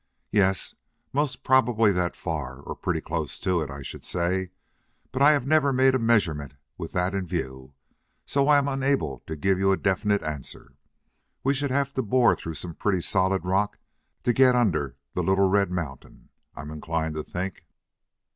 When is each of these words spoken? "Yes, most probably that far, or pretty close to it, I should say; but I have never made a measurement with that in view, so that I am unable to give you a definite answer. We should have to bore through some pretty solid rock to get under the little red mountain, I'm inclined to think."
"Yes, 0.31 0.73
most 1.13 1.43
probably 1.43 1.91
that 1.91 2.15
far, 2.15 2.59
or 2.61 2.75
pretty 2.75 3.01
close 3.01 3.39
to 3.41 3.61
it, 3.61 3.69
I 3.69 3.83
should 3.83 4.03
say; 4.03 4.49
but 5.11 5.21
I 5.21 5.33
have 5.33 5.45
never 5.45 5.71
made 5.71 5.93
a 5.93 5.99
measurement 5.99 6.55
with 6.75 6.91
that 6.93 7.13
in 7.13 7.27
view, 7.27 7.75
so 8.25 8.45
that 8.45 8.49
I 8.49 8.57
am 8.57 8.67
unable 8.67 9.19
to 9.27 9.35
give 9.35 9.59
you 9.59 9.71
a 9.71 9.77
definite 9.77 10.23
answer. 10.23 10.75
We 11.43 11.53
should 11.53 11.69
have 11.69 11.93
to 11.93 12.01
bore 12.01 12.35
through 12.35 12.55
some 12.55 12.73
pretty 12.73 13.01
solid 13.01 13.45
rock 13.45 13.77
to 14.23 14.33
get 14.33 14.55
under 14.55 14.95
the 15.13 15.21
little 15.21 15.47
red 15.47 15.69
mountain, 15.69 16.29
I'm 16.55 16.71
inclined 16.71 17.13
to 17.13 17.21
think." 17.21 17.67